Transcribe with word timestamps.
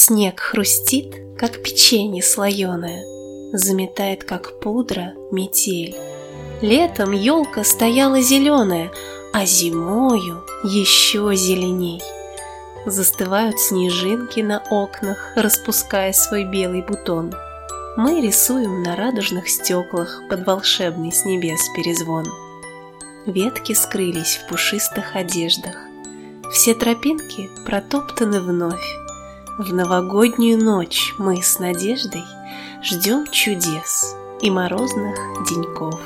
Снег 0.00 0.38
хрустит, 0.38 1.16
как 1.36 1.60
печенье 1.60 2.22
слоеное, 2.22 3.04
Заметает, 3.52 4.22
как 4.22 4.60
пудра, 4.60 5.14
метель. 5.32 5.96
Летом 6.62 7.10
елка 7.10 7.64
стояла 7.64 8.20
зеленая, 8.20 8.92
А 9.32 9.44
зимою 9.44 10.44
еще 10.62 11.34
зеленей. 11.34 12.00
Застывают 12.86 13.58
снежинки 13.58 14.38
на 14.38 14.62
окнах, 14.70 15.32
Распуская 15.34 16.12
свой 16.12 16.44
белый 16.44 16.82
бутон. 16.82 17.34
Мы 17.96 18.20
рисуем 18.20 18.84
на 18.84 18.94
радужных 18.94 19.48
стеклах 19.48 20.22
Под 20.30 20.46
волшебный 20.46 21.10
с 21.10 21.24
небес 21.24 21.60
перезвон. 21.74 22.24
Ветки 23.26 23.72
скрылись 23.72 24.36
в 24.36 24.46
пушистых 24.46 25.16
одеждах, 25.16 25.74
Все 26.52 26.76
тропинки 26.76 27.50
протоптаны 27.66 28.40
вновь, 28.40 29.07
в 29.58 29.74
новогоднюю 29.74 30.56
ночь 30.56 31.14
мы 31.18 31.42
с 31.42 31.58
надеждой 31.58 32.22
ждем 32.80 33.26
чудес 33.26 34.14
и 34.40 34.50
морозных 34.50 35.16
деньков. 35.48 36.00